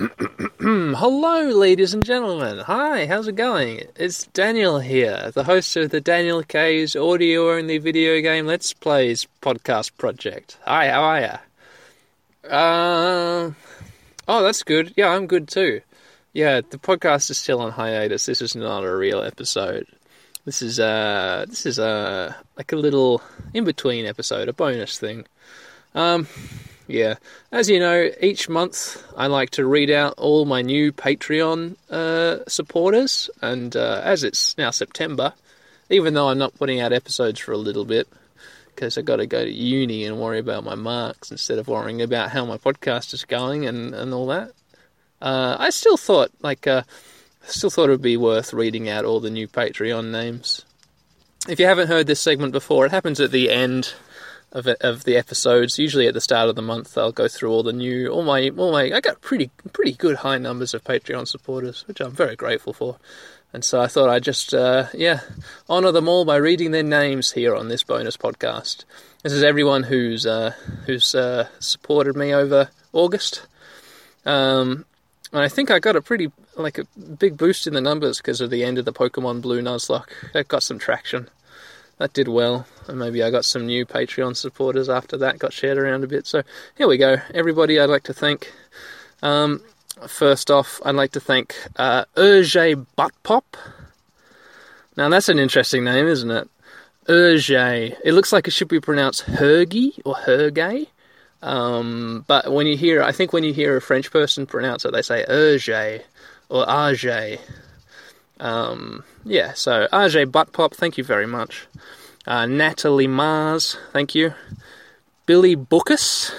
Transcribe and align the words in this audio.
Hello, 0.00 1.50
ladies 1.50 1.92
and 1.92 2.02
gentlemen. 2.02 2.60
Hi, 2.60 3.04
how's 3.04 3.28
it 3.28 3.36
going? 3.36 3.82
It's 3.96 4.26
Daniel 4.28 4.78
here, 4.78 5.30
the 5.34 5.44
host 5.44 5.76
of 5.76 5.90
the 5.90 6.00
Daniel 6.00 6.42
K's 6.42 6.96
audio 6.96 7.52
only 7.52 7.76
video 7.76 8.18
game 8.22 8.46
Let's 8.46 8.72
Plays 8.72 9.28
podcast 9.42 9.98
project. 9.98 10.56
Hi, 10.64 10.88
how 10.88 11.02
are 11.02 11.20
ya? 11.20 11.36
Uh, 12.48 13.52
oh, 14.26 14.42
that's 14.42 14.62
good. 14.62 14.94
Yeah, 14.96 15.08
I'm 15.08 15.26
good 15.26 15.48
too. 15.48 15.82
Yeah, 16.32 16.62
the 16.62 16.78
podcast 16.78 17.30
is 17.30 17.38
still 17.38 17.60
on 17.60 17.72
hiatus. 17.72 18.24
This 18.24 18.40
is 18.40 18.56
not 18.56 18.84
a 18.84 18.96
real 18.96 19.20
episode. 19.22 19.86
This 20.46 20.62
is 20.62 20.80
uh, 20.80 21.44
this 21.46 21.66
is 21.66 21.78
uh, 21.78 22.32
like 22.56 22.72
a 22.72 22.76
little 22.76 23.20
in 23.52 23.64
between 23.64 24.06
episode, 24.06 24.48
a 24.48 24.54
bonus 24.54 24.98
thing. 24.98 25.26
Um, 25.94 26.26
yeah. 26.90 27.14
As 27.52 27.70
you 27.70 27.78
know, 27.78 28.10
each 28.20 28.48
month 28.48 29.02
I 29.16 29.26
like 29.28 29.50
to 29.50 29.64
read 29.64 29.90
out 29.90 30.14
all 30.18 30.44
my 30.44 30.62
new 30.62 30.92
Patreon 30.92 31.76
uh, 31.90 32.44
supporters, 32.48 33.30
and 33.40 33.74
uh, 33.76 34.00
as 34.04 34.24
it's 34.24 34.56
now 34.58 34.70
September, 34.70 35.32
even 35.88 36.14
though 36.14 36.28
I'm 36.28 36.38
not 36.38 36.54
putting 36.56 36.80
out 36.80 36.92
episodes 36.92 37.40
for 37.40 37.52
a 37.52 37.56
little 37.56 37.84
bit, 37.84 38.08
because 38.74 38.98
I've 38.98 39.04
got 39.04 39.16
to 39.16 39.26
go 39.26 39.44
to 39.44 39.50
uni 39.50 40.04
and 40.04 40.20
worry 40.20 40.38
about 40.38 40.64
my 40.64 40.74
marks 40.74 41.30
instead 41.30 41.58
of 41.58 41.68
worrying 41.68 42.02
about 42.02 42.30
how 42.30 42.44
my 42.44 42.58
podcast 42.58 43.14
is 43.14 43.24
going 43.24 43.66
and, 43.66 43.94
and 43.94 44.12
all 44.12 44.26
that. 44.26 44.52
Uh, 45.22 45.56
I 45.58 45.70
still 45.70 45.96
thought, 45.96 46.30
like, 46.40 46.66
uh, 46.66 46.82
still 47.42 47.70
thought 47.70 47.88
it 47.88 47.92
would 47.92 48.02
be 48.02 48.16
worth 48.16 48.52
reading 48.52 48.88
out 48.88 49.04
all 49.04 49.20
the 49.20 49.30
new 49.30 49.46
Patreon 49.46 50.10
names. 50.10 50.64
If 51.48 51.58
you 51.60 51.66
haven't 51.66 51.88
heard 51.88 52.06
this 52.06 52.20
segment 52.20 52.52
before, 52.52 52.86
it 52.86 52.92
happens 52.92 53.20
at 53.20 53.32
the 53.32 53.50
end 53.50 53.94
of 54.52 54.66
it, 54.66 54.78
of 54.80 55.04
the 55.04 55.16
episodes. 55.16 55.78
Usually 55.78 56.06
at 56.06 56.14
the 56.14 56.20
start 56.20 56.48
of 56.48 56.56
the 56.56 56.62
month, 56.62 56.96
I'll 56.98 57.12
go 57.12 57.28
through 57.28 57.50
all 57.50 57.62
the 57.62 57.72
new, 57.72 58.08
all 58.08 58.22
my, 58.22 58.50
all 58.56 58.72
my. 58.72 58.92
I 58.92 59.00
got 59.00 59.20
pretty, 59.20 59.50
pretty 59.72 59.92
good 59.92 60.16
high 60.16 60.38
numbers 60.38 60.74
of 60.74 60.84
Patreon 60.84 61.28
supporters, 61.28 61.86
which 61.86 62.00
I'm 62.00 62.12
very 62.12 62.36
grateful 62.36 62.72
for. 62.72 62.98
And 63.52 63.64
so 63.64 63.80
I 63.80 63.88
thought 63.88 64.08
I'd 64.08 64.22
just, 64.22 64.54
uh, 64.54 64.86
yeah, 64.94 65.20
honour 65.68 65.92
them 65.92 66.08
all 66.08 66.24
by 66.24 66.36
reading 66.36 66.70
their 66.70 66.84
names 66.84 67.32
here 67.32 67.54
on 67.54 67.68
this 67.68 67.82
bonus 67.82 68.16
podcast. 68.16 68.84
This 69.22 69.32
is 69.32 69.42
everyone 69.42 69.82
who's 69.82 70.24
uh, 70.24 70.54
who's 70.86 71.14
uh, 71.14 71.48
supported 71.58 72.16
me 72.16 72.32
over 72.32 72.70
August. 72.92 73.46
Um, 74.24 74.84
and 75.32 75.42
I 75.42 75.48
think 75.48 75.70
I 75.70 75.78
got 75.78 75.96
a 75.96 76.02
pretty 76.02 76.30
like 76.56 76.78
a 76.78 76.84
big 77.18 77.36
boost 77.36 77.66
in 77.66 77.74
the 77.74 77.80
numbers 77.80 78.18
because 78.18 78.40
of 78.40 78.50
the 78.50 78.64
end 78.64 78.78
of 78.78 78.84
the 78.84 78.92
Pokemon 78.92 79.42
Blue 79.42 79.60
Nuzlocke. 79.60 80.32
That 80.32 80.48
got 80.48 80.62
some 80.62 80.78
traction 80.78 81.28
that 82.00 82.14
did 82.14 82.28
well. 82.28 82.66
And 82.88 82.98
maybe 82.98 83.22
I 83.22 83.30
got 83.30 83.44
some 83.44 83.66
new 83.66 83.84
Patreon 83.84 84.34
supporters 84.34 84.88
after 84.88 85.18
that, 85.18 85.38
got 85.38 85.52
shared 85.52 85.76
around 85.76 86.02
a 86.02 86.06
bit. 86.06 86.26
So 86.26 86.42
here 86.76 86.88
we 86.88 86.96
go. 86.96 87.18
Everybody 87.34 87.78
I'd 87.78 87.90
like 87.90 88.04
to 88.04 88.14
thank. 88.14 88.50
Um, 89.22 89.60
first 90.08 90.50
off, 90.50 90.80
I'd 90.82 90.94
like 90.94 91.12
to 91.12 91.20
thank 91.20 91.54
uh, 91.76 92.06
Urge 92.16 92.54
Buttpop. 92.54 93.42
Now 94.96 95.10
that's 95.10 95.28
an 95.28 95.38
interesting 95.38 95.84
name, 95.84 96.06
isn't 96.06 96.30
it? 96.30 96.48
Urge. 97.06 97.50
It 97.50 98.14
looks 98.14 98.32
like 98.32 98.48
it 98.48 98.52
should 98.52 98.68
be 98.68 98.80
pronounced 98.80 99.26
Hergy 99.26 100.00
or 100.06 100.14
Hergay. 100.14 100.86
Um, 101.42 102.24
but 102.26 102.50
when 102.50 102.66
you 102.66 102.78
hear, 102.78 103.02
I 103.02 103.12
think 103.12 103.34
when 103.34 103.44
you 103.44 103.52
hear 103.52 103.76
a 103.76 103.82
French 103.82 104.10
person 104.10 104.46
pronounce 104.46 104.86
it, 104.86 104.92
they 104.92 105.02
say 105.02 105.26
Urge 105.28 105.68
or 106.48 106.66
Arge. 106.66 107.38
Um, 108.40 109.04
yeah, 109.24 109.52
so 109.52 109.86
RJ 109.92 110.26
Buttpop, 110.26 110.74
thank 110.74 110.96
you 110.98 111.04
very 111.04 111.26
much. 111.26 111.66
Uh, 112.26 112.46
Natalie 112.46 113.06
Mars, 113.06 113.76
thank 113.92 114.14
you. 114.14 114.34
Billy 115.26 115.54
Bookus. 115.54 116.32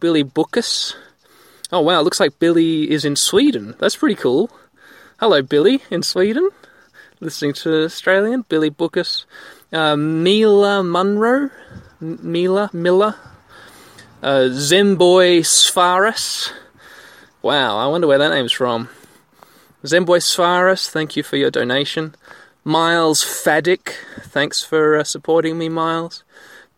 Billy 0.00 0.24
Bookus. 0.24 0.94
Oh 1.72 1.80
wow, 1.80 2.00
looks 2.00 2.20
like 2.20 2.38
Billy 2.38 2.90
is 2.90 3.04
in 3.04 3.16
Sweden. 3.16 3.74
That's 3.78 3.96
pretty 3.96 4.14
cool. 4.14 4.50
Hello, 5.18 5.42
Billy 5.42 5.82
in 5.90 6.02
Sweden. 6.02 6.48
Listening 7.20 7.54
to 7.54 7.84
Australian. 7.84 8.44
Billy 8.48 8.70
Bookus. 8.70 9.24
Uh, 9.72 9.96
Mila 9.96 10.84
Munro. 10.84 11.50
Mila 12.00 12.70
Miller. 12.72 13.16
Uh, 14.22 14.48
Zemboy 14.50 15.40
Sfaris. 15.40 16.52
Wow, 17.42 17.78
I 17.78 17.86
wonder 17.88 18.06
where 18.06 18.18
that 18.18 18.30
name's 18.30 18.52
from. 18.52 18.88
Zemboy 19.84 20.20
Sfaris, 20.22 20.88
thank 20.88 21.14
you 21.14 21.22
for 21.22 21.36
your 21.36 21.50
donation. 21.50 22.14
Miles 22.64 23.22
Fadick, 23.22 23.92
thanks 24.22 24.62
for 24.62 24.96
uh, 24.96 25.04
supporting 25.04 25.58
me, 25.58 25.68
Miles. 25.68 26.24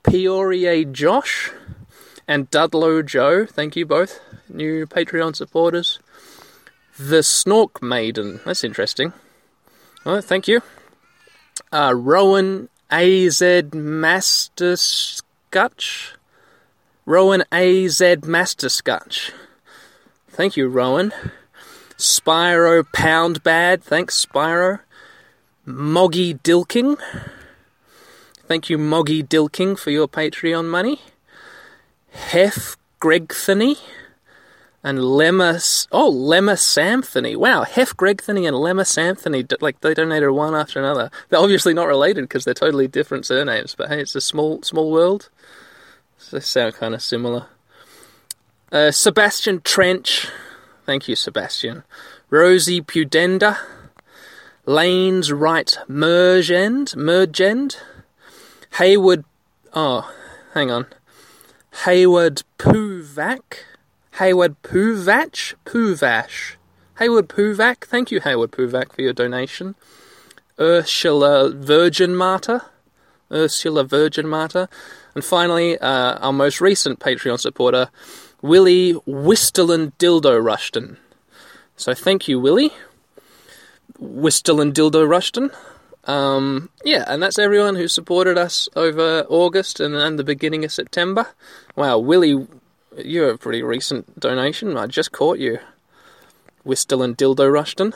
Peoria 0.03 0.85
Josh 0.85 1.53
and 2.27 2.51
Dudlow 2.51 3.07
Joe, 3.07 3.47
thank 3.47 3.77
you 3.77 3.87
both, 3.87 4.19
new 4.49 4.89
Patreon 4.89 5.37
supporters. 5.37 6.01
The 6.99 7.21
Snork 7.21 7.81
Maiden, 7.81 8.41
that's 8.45 8.65
interesting. 8.65 9.13
Oh, 10.05 10.21
thank 10.21 10.49
you. 10.49 10.63
Uh, 11.71 11.95
Rowan 11.95 12.69
AZ 12.91 13.41
Master 13.73 14.75
Scutch. 14.75 16.15
Rowan 17.05 17.45
AZ 17.53 18.03
Master 18.25 18.69
Scutch. 18.69 19.31
Thank 20.29 20.57
you, 20.57 20.67
Rowan. 20.67 21.13
Spyro 21.99 22.85
Pound 22.93 23.43
Bad, 23.43 23.83
thanks, 23.83 24.25
Spyro. 24.25 24.81
Moggy 25.65 26.35
Dilking, 26.35 26.97
thank 28.47 28.71
you, 28.71 28.79
Moggy 28.79 29.23
Dilking, 29.23 29.79
for 29.79 29.91
your 29.91 30.07
Patreon 30.07 30.67
money. 30.67 31.01
Hef 32.11 32.77
Gregthony 33.01 33.79
and 34.83 34.99
Lemma. 34.99 35.89
Oh, 35.91 36.13
Lemma 36.13 36.55
Samthony. 36.55 37.37
Wow, 37.37 37.65
Hef 37.65 37.97
Gregthony 37.97 38.47
and 38.47 38.57
Lemma 38.57 38.83
Samthony, 38.83 39.51
like 39.61 39.81
they 39.81 39.95
donated 39.95 40.31
one 40.31 40.55
after 40.55 40.79
another. 40.79 41.11
They're 41.29 41.41
obviously 41.41 41.75
not 41.75 41.89
related 41.89 42.23
because 42.23 42.45
they're 42.45 42.55
totally 42.55 42.87
different 42.87 43.27
surnames, 43.27 43.75
but 43.75 43.89
hey, 43.89 44.01
it's 44.01 44.15
a 44.15 44.21
small, 44.21 44.63
small 44.63 44.93
world. 44.93 45.29
they 46.31 46.41
sound 46.41 46.75
kind 46.75 46.95
of 46.95 47.03
similar. 47.03 47.47
Uh, 48.71 48.93
Sebastian 48.93 49.61
Trench. 49.63 50.29
Thank 50.87 51.09
you, 51.09 51.17
Sebastian. 51.17 51.83
Rosie 52.31 52.81
Pudenda. 52.81 53.59
Lane's 54.67 55.33
Right 55.33 55.77
Mergend. 55.89 56.95
Mergend. 56.95 57.77
Hayward. 58.75 59.25
Oh, 59.75 60.09
hang 60.55 60.71
on. 60.71 60.87
Hayward 61.85 62.45
Puvak. 62.59 63.65
Hayward 64.13 64.63
Puvach. 64.63 65.55
Puvash. 65.65 66.55
Hayward 66.99 67.29
Puvak. 67.29 67.85
Thank 67.85 68.13
you, 68.13 68.21
Hayward 68.21 68.53
Puvak, 68.53 68.93
for 68.93 69.03
your 69.03 69.13
donation. 69.13 69.75
Ursula 70.61 71.51
Virgin 71.51 72.15
Martyr. 72.15 72.63
Ursula 73.33 73.83
Virgin 73.83 74.29
Martyr. 74.29 74.69
And 75.17 75.25
finally, 75.25 75.79
uh, 75.79 76.19
our 76.19 76.33
most 76.33 76.61
recent 76.61 77.01
Patreon 77.01 77.41
supporter, 77.41 77.89
Willie 78.43 78.93
Whistle 79.07 79.67
Dildo 79.67 80.43
Rushton. 80.43 80.99
So 81.77 81.95
thank 81.95 82.29
you, 82.29 82.41
Willie. 82.41 82.73
Whistle 83.99 84.61
and 84.61 84.75
Dildo 84.75 85.09
Rushton. 85.09 85.51
Um, 86.05 86.71
yeah, 86.85 87.05
and 87.09 87.23
that's 87.23 87.39
everyone 87.39 87.77
who 87.77 87.89
supported 87.89 88.39
us 88.39 88.69
over 88.77 89.27
August 89.29 89.81
and, 89.81 89.95
and 89.95 90.19
the 90.19 90.25
beginning 90.25 90.65
of 90.65 90.73
September. 90.73 91.27
Wow, 91.75 91.99
Willie, 91.99 92.47
you're 92.97 93.31
a 93.31 93.39
pretty 93.39 93.63
recent 93.63 94.19
donation. 94.19 94.77
I 94.77 94.87
just 94.87 95.13
caught 95.13 95.39
you. 95.39 95.59
Whistle 96.65 96.99
Dildo 96.99 97.53
Rushton. 97.53 97.93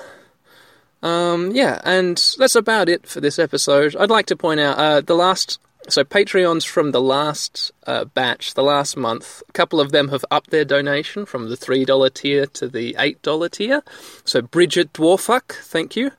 Um, 1.02 1.52
yeah, 1.52 1.80
and 1.84 2.16
that's 2.38 2.54
about 2.54 2.88
it 2.88 3.06
for 3.06 3.20
this 3.20 3.38
episode. 3.38 3.96
I'd 3.96 4.10
like 4.10 4.26
to 4.26 4.36
point 4.36 4.60
out 4.60 4.78
uh, 4.78 5.00
the 5.00 5.14
last 5.14 5.58
so 5.88 6.04
Patreons 6.04 6.66
from 6.66 6.92
the 6.92 7.00
last 7.00 7.72
uh, 7.86 8.04
batch, 8.04 8.54
the 8.54 8.62
last 8.62 8.96
month, 8.96 9.42
a 9.48 9.52
couple 9.52 9.80
of 9.80 9.92
them 9.92 10.08
have 10.08 10.24
upped 10.30 10.50
their 10.50 10.64
donation 10.64 11.26
from 11.26 11.48
the 11.48 11.56
three 11.56 11.84
dollar 11.84 12.10
tier 12.10 12.46
to 12.46 12.68
the 12.68 12.96
eight 12.98 13.20
dollar 13.22 13.48
tier. 13.48 13.82
So 14.24 14.42
Bridget 14.42 14.92
Dwarfuck, 14.92 15.52
thank 15.52 15.96
you, 15.96 16.10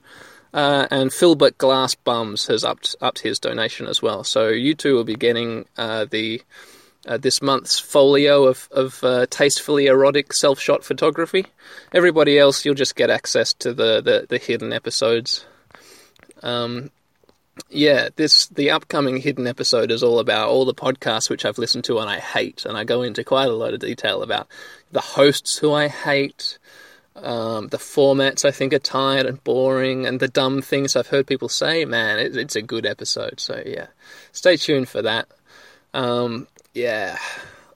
uh, 0.53 0.87
and 0.91 1.11
Philbert 1.11 1.57
Glass 1.57 1.95
Bums 1.95 2.47
has 2.47 2.63
upped 2.63 2.95
upped 3.01 3.19
his 3.19 3.39
donation 3.39 3.87
as 3.87 4.01
well. 4.01 4.23
So 4.23 4.49
you 4.49 4.75
two 4.75 4.95
will 4.95 5.03
be 5.03 5.15
getting 5.15 5.65
uh, 5.77 6.05
the 6.05 6.41
uh, 7.07 7.17
this 7.17 7.41
month's 7.41 7.79
folio 7.79 8.45
of, 8.45 8.67
of 8.71 9.03
uh, 9.03 9.25
tastefully 9.29 9.87
erotic 9.87 10.33
self 10.33 10.59
shot 10.59 10.83
photography. 10.83 11.45
Everybody 11.93 12.37
else, 12.37 12.63
you'll 12.65 12.75
just 12.75 12.95
get 12.95 13.09
access 13.09 13.53
to 13.53 13.73
the, 13.73 14.01
the, 14.01 14.25
the 14.29 14.37
hidden 14.37 14.71
episodes. 14.71 15.45
Um, 16.43 16.91
yeah, 17.69 18.09
this 18.15 18.47
the 18.47 18.71
upcoming 18.71 19.17
hidden 19.17 19.47
episode 19.47 19.91
is 19.91 20.03
all 20.03 20.19
about 20.19 20.49
all 20.49 20.65
the 20.65 20.73
podcasts 20.73 21.29
which 21.29 21.45
I've 21.45 21.57
listened 21.57 21.83
to 21.85 21.99
and 21.99 22.09
I 22.09 22.19
hate, 22.19 22.65
and 22.65 22.77
I 22.77 22.83
go 22.83 23.01
into 23.01 23.23
quite 23.23 23.49
a 23.49 23.53
lot 23.53 23.73
of 23.73 23.79
detail 23.79 24.23
about 24.23 24.47
the 24.91 25.01
hosts 25.01 25.57
who 25.57 25.73
I 25.73 25.87
hate, 25.87 26.57
um, 27.15 27.67
the 27.69 27.77
formats 27.77 28.43
I 28.45 28.51
think 28.51 28.73
are 28.73 28.79
tired 28.79 29.25
and 29.25 29.43
boring, 29.43 30.05
and 30.05 30.19
the 30.19 30.27
dumb 30.27 30.61
things 30.61 30.95
I've 30.95 31.07
heard 31.07 31.27
people 31.27 31.49
say. 31.49 31.85
Man, 31.85 32.19
it, 32.19 32.35
it's 32.35 32.55
a 32.55 32.61
good 32.61 32.85
episode. 32.85 33.39
So 33.39 33.61
yeah, 33.65 33.87
stay 34.31 34.57
tuned 34.57 34.89
for 34.89 35.01
that. 35.01 35.27
Um, 35.93 36.47
yeah, 36.73 37.17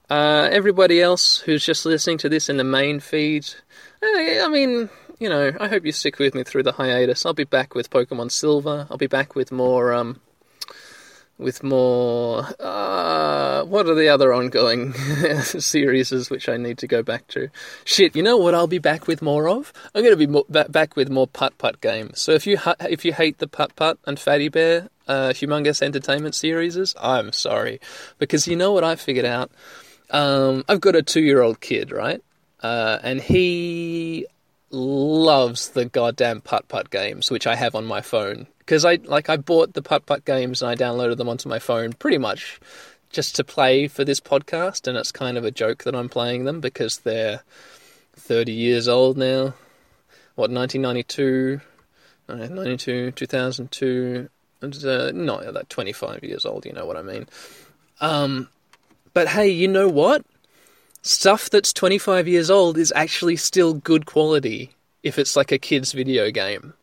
Uh, 0.10 0.48
everybody 0.52 1.02
else 1.02 1.40
who's 1.40 1.66
just 1.66 1.86
listening 1.86 2.18
to 2.20 2.30
this 2.30 2.48
in 2.48 2.58
the 2.58 2.64
main 2.64 3.00
feed, 3.00 3.46
eh, 4.04 4.40
I 4.44 4.48
mean, 4.50 4.90
you 5.20 5.30
know, 5.30 5.52
I 5.60 5.68
hope 5.68 5.86
you 5.86 5.92
stick 5.92 6.20
with 6.20 6.36
me 6.36 6.44
through 6.44 6.64
the 6.64 6.74
hiatus. 6.74 7.26
I'll 7.26 7.34
be 7.34 7.44
back 7.44 7.76
with 7.76 7.90
Pokemon 7.90 8.32
Silver. 8.32 8.88
I'll 8.90 8.98
be 8.98 9.08
back 9.08 9.36
with 9.36 9.52
more, 9.52 9.94
um, 9.94 10.20
with 11.38 11.64
more. 11.64 12.48
Uh, 12.60 13.64
what 13.66 13.88
are 13.88 13.96
the 13.96 14.10
other 14.10 14.34
ongoing 14.34 14.94
series 15.44 16.30
which 16.30 16.50
I 16.50 16.58
need 16.58 16.78
to 16.80 16.88
go 16.88 17.04
back 17.04 17.28
to? 17.30 17.50
Shit, 17.84 18.16
you 18.16 18.24
know 18.24 18.38
what? 18.38 18.54
I'll 18.54 18.68
be 18.68 18.80
back 18.80 19.08
with 19.08 19.22
more 19.22 19.48
of. 19.48 19.72
I'm 19.94 20.02
going 20.02 20.14
to 20.14 20.18
be 20.18 20.28
more, 20.28 20.46
back 20.50 20.96
with 20.96 21.10
more 21.10 21.28
putt 21.28 21.58
putt 21.58 21.82
games. 21.82 22.22
So 22.22 22.32
if 22.32 22.46
you 22.46 22.58
ha- 22.58 22.76
if 22.82 23.06
you 23.06 23.14
hate 23.14 23.40
the 23.40 23.48
putt 23.48 23.76
putt 23.76 23.98
and 24.06 24.20
Fatty 24.20 24.50
Bear 24.50 24.90
uh, 25.08 25.30
humongous 25.30 25.82
entertainment 25.82 26.36
series, 26.36 26.96
I'm 27.00 27.32
sorry, 27.32 27.80
because 28.18 28.48
you 28.48 28.56
know 28.56 28.72
what 28.74 28.84
I 28.84 28.96
figured 28.96 29.26
out. 29.26 29.52
Um, 30.10 30.64
I've 30.68 30.82
got 30.82 30.96
a 30.96 31.02
two 31.02 31.22
year 31.22 31.42
old 31.42 31.62
kid, 31.62 31.92
right? 31.92 32.22
Uh, 32.62 33.00
and 33.04 33.22
he 33.22 34.26
loves 34.72 35.70
the 35.70 35.86
goddamn 35.86 36.42
putt 36.42 36.68
putt 36.68 36.90
games, 36.90 37.32
which 37.32 37.48
I 37.48 37.56
have 37.56 37.76
on 37.76 37.86
my 37.86 38.02
phone. 38.02 38.48
Because 38.60 38.86
I 38.86 38.96
like 39.04 39.30
I 39.30 39.38
bought 39.38 39.74
the 39.74 39.82
putt 39.82 40.06
putt 40.06 40.26
games 40.26 40.62
and 40.62 40.72
I 40.72 40.76
downloaded 40.76 41.18
them 41.18 41.30
onto 41.30 41.50
my 41.50 41.60
phone 41.60 41.94
pretty 41.94 42.18
much 42.18 42.60
just 43.12 43.36
to 43.38 43.44
play 43.44 43.88
for 43.88 44.04
this 44.04 44.20
podcast, 44.20 44.88
and 44.88 44.98
it's 44.98 45.12
kind 45.12 45.38
of 45.38 45.46
a 45.46 45.52
joke 45.52 45.86
that 45.86 45.96
I'm 45.96 46.10
playing 46.10 46.44
them 46.44 46.60
because 46.60 47.00
they're 47.00 47.42
30 48.18 48.52
years 48.52 48.88
old 48.88 49.18
now. 49.18 49.54
What 50.36 50.52
1992, 50.52 51.62
92, 52.28 53.12
2002, 53.12 54.30
uh, 54.62 55.12
not 55.14 55.54
like 55.54 55.70
25 55.70 56.24
years 56.24 56.46
old. 56.46 56.66
You 56.66 56.74
know 56.74 56.86
what 56.86 56.98
I 56.98 57.04
mean. 57.04 57.28
Um, 58.02 58.50
but 59.14 59.30
hey, 59.30 59.48
you 59.48 59.70
know 59.70 59.88
what? 59.88 60.26
Stuff 61.06 61.52
that's 61.52 61.72
25 61.72 62.28
years 62.28 62.50
old 62.50 62.78
is 62.78 62.92
actually 62.96 63.36
still 63.36 63.76
good 63.76 64.06
quality 64.06 64.72
if 65.04 65.20
it's 65.20 65.36
like 65.36 65.52
a 65.52 65.60
kid's 65.60 65.92
video 65.92 66.32
game. 66.32 66.74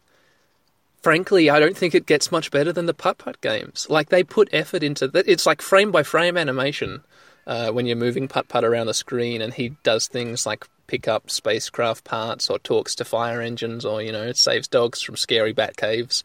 Frankly, 1.02 1.50
I 1.50 1.58
don't 1.58 1.76
think 1.76 1.94
it 1.94 2.06
gets 2.06 2.30
much 2.30 2.52
better 2.52 2.72
than 2.72 2.86
the 2.86 2.94
putt 2.94 3.18
putt 3.18 3.40
games. 3.40 3.88
Like 3.90 4.10
they 4.10 4.22
put 4.22 4.48
effort 4.52 4.84
into 4.84 5.08
that. 5.08 5.28
It's 5.28 5.44
like 5.44 5.60
frame 5.60 5.90
by 5.90 6.04
frame 6.04 6.36
animation 6.36 7.02
uh, 7.48 7.72
when 7.72 7.86
you're 7.86 7.96
moving 7.96 8.28
putt 8.28 8.46
putt 8.46 8.64
around 8.64 8.86
the 8.86 8.94
screen, 8.94 9.42
and 9.42 9.52
he 9.52 9.70
does 9.82 10.06
things 10.06 10.46
like 10.46 10.68
pick 10.86 11.08
up 11.08 11.28
spacecraft 11.28 12.04
parts 12.04 12.48
or 12.48 12.60
talks 12.60 12.94
to 12.94 13.04
fire 13.04 13.40
engines 13.40 13.84
or 13.84 14.00
you 14.00 14.12
know 14.12 14.30
saves 14.30 14.68
dogs 14.68 15.02
from 15.02 15.16
scary 15.16 15.52
bat 15.52 15.76
caves. 15.76 16.22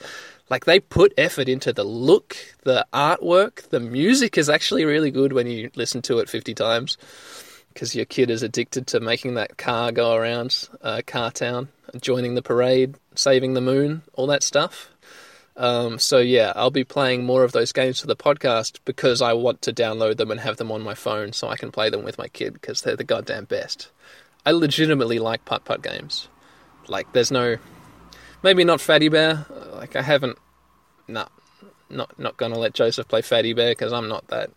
Like 0.51 0.65
they 0.65 0.79
put 0.79 1.15
effort 1.17 1.49
into 1.49 1.73
the 1.73 1.83
look, 1.83 2.37
the 2.63 2.85
artwork, 2.93 3.69
the 3.69 3.79
music 3.79 4.37
is 4.37 4.49
actually 4.49 4.85
really 4.85 5.09
good 5.09 5.33
when 5.33 5.47
you 5.47 5.71
listen 5.75 6.03
to 6.03 6.19
it 6.19 6.29
50 6.29 6.53
times 6.53 6.97
because 7.77 7.93
your 7.93 8.05
kid 8.05 8.31
is 8.31 8.41
addicted 8.41 8.87
to 8.87 8.99
making 8.99 9.35
that 9.35 9.55
car 9.55 9.91
go 9.91 10.15
around 10.15 10.67
uh, 10.81 11.03
Car 11.05 11.29
Town, 11.29 11.67
joining 12.01 12.33
the 12.33 12.41
parade, 12.41 12.95
saving 13.13 13.53
the 13.53 13.61
moon, 13.61 14.01
all 14.15 14.25
that 14.25 14.41
stuff. 14.41 14.89
Um, 15.55 15.99
so 15.99 16.17
yeah, 16.17 16.53
I'll 16.55 16.71
be 16.71 16.83
playing 16.83 17.23
more 17.23 17.43
of 17.43 17.51
those 17.51 17.71
games 17.71 18.01
for 18.01 18.07
the 18.07 18.15
podcast 18.15 18.79
because 18.83 19.21
I 19.21 19.33
want 19.33 19.61
to 19.61 19.73
download 19.73 20.17
them 20.17 20.31
and 20.31 20.39
have 20.39 20.57
them 20.57 20.71
on 20.71 20.81
my 20.81 20.95
phone 20.95 21.33
so 21.33 21.49
I 21.49 21.55
can 21.55 21.71
play 21.71 21.91
them 21.91 22.03
with 22.03 22.17
my 22.17 22.27
kid 22.29 22.53
because 22.53 22.81
they're 22.81 22.95
the 22.95 23.03
goddamn 23.03 23.45
best. 23.45 23.91
I 24.43 24.53
legitimately 24.53 25.19
like 25.19 25.45
putt 25.45 25.63
putt 25.63 25.83
games. 25.83 26.29
Like, 26.87 27.13
there's 27.13 27.29
no, 27.29 27.57
maybe 28.41 28.63
not 28.63 28.81
Fatty 28.81 29.09
Bear. 29.09 29.45
Like, 29.73 29.95
I 29.95 30.01
haven't. 30.01 30.39
Nah, 31.07 31.27
not 31.91 32.17
not 32.17 32.37
gonna 32.37 32.57
let 32.57 32.73
Joseph 32.73 33.07
play 33.07 33.21
Fatty 33.21 33.53
Bear 33.53 33.69
because 33.69 33.93
I'm 33.93 34.07
not 34.07 34.27
that 34.29 34.49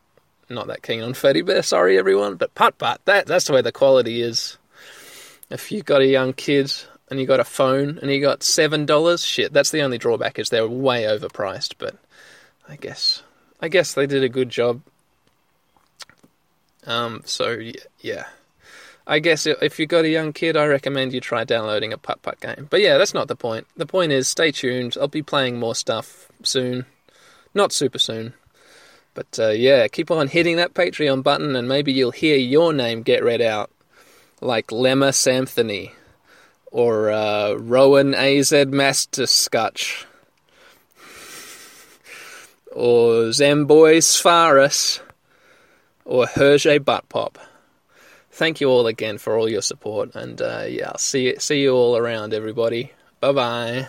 not 0.50 0.66
that 0.66 0.82
keen 0.82 1.02
on 1.02 1.14
Fatty 1.14 1.42
Bear, 1.42 1.62
sorry 1.62 1.96
everyone, 1.96 2.34
but 2.34 2.54
putt 2.54 2.76
putt, 2.76 3.00
that 3.04 3.26
that's 3.26 3.46
the 3.46 3.52
way 3.52 3.62
the 3.62 3.72
quality 3.72 4.20
is. 4.20 4.58
If 5.48 5.72
you've 5.72 5.84
got 5.84 6.00
a 6.00 6.06
young 6.06 6.32
kid 6.32 6.72
and 7.08 7.18
you 7.18 7.26
got 7.26 7.40
a 7.40 7.44
phone 7.44 7.98
and 8.00 8.10
you 8.10 8.20
got 8.20 8.42
seven 8.42 8.86
dollars, 8.86 9.24
shit, 9.24 9.52
that's 9.52 9.70
the 9.70 9.82
only 9.82 9.98
drawback 9.98 10.38
is 10.38 10.48
they're 10.48 10.66
way 10.66 11.04
overpriced. 11.04 11.74
But 11.78 11.96
I 12.68 12.76
guess 12.76 13.22
I 13.60 13.68
guess 13.68 13.94
they 13.94 14.06
did 14.06 14.24
a 14.24 14.28
good 14.28 14.50
job. 14.50 14.82
Um, 16.86 17.22
so 17.24 17.60
yeah, 18.00 18.26
I 19.06 19.18
guess 19.18 19.46
if 19.46 19.78
you've 19.78 19.88
got 19.88 20.04
a 20.04 20.08
young 20.08 20.32
kid, 20.32 20.56
I 20.56 20.66
recommend 20.66 21.12
you 21.12 21.20
try 21.20 21.44
downloading 21.44 21.92
a 21.92 21.98
putt 21.98 22.22
putt 22.22 22.40
game. 22.40 22.66
But 22.70 22.80
yeah, 22.80 22.98
that's 22.98 23.14
not 23.14 23.28
the 23.28 23.36
point. 23.36 23.66
The 23.76 23.86
point 23.86 24.12
is, 24.12 24.28
stay 24.28 24.50
tuned. 24.50 24.96
I'll 25.00 25.08
be 25.08 25.22
playing 25.22 25.58
more 25.58 25.74
stuff 25.74 26.28
soon, 26.42 26.86
not 27.54 27.72
super 27.72 27.98
soon. 27.98 28.34
But 29.14 29.38
uh, 29.38 29.50
yeah, 29.50 29.88
keep 29.88 30.10
on 30.10 30.28
hitting 30.28 30.56
that 30.56 30.74
Patreon 30.74 31.22
button, 31.22 31.56
and 31.56 31.68
maybe 31.68 31.92
you'll 31.92 32.12
hear 32.12 32.36
your 32.36 32.72
name 32.72 33.02
get 33.02 33.24
read 33.24 33.40
out, 33.40 33.70
like 34.40 34.68
Lemma 34.68 35.10
Samthony 35.10 35.92
or 36.70 37.10
uh, 37.10 37.54
Rowan 37.54 38.14
AZ 38.14 38.52
Master 38.52 39.26
Scutch 39.26 40.06
or 42.72 43.30
Zamboy 43.30 43.98
Sfaris 43.98 45.00
or 46.04 46.26
Hergé 46.26 46.84
Butt 46.84 47.08
Pop. 47.08 47.38
Thank 48.30 48.60
you 48.60 48.68
all 48.68 48.86
again 48.86 49.18
for 49.18 49.36
all 49.36 49.48
your 49.48 49.62
support, 49.62 50.14
and 50.14 50.40
uh, 50.40 50.64
yeah, 50.68 50.90
I'll 50.90 50.98
see 50.98 51.34
see 51.38 51.60
you 51.62 51.72
all 51.72 51.96
around, 51.96 52.32
everybody. 52.32 52.92
Bye 53.20 53.32
bye. 53.32 53.88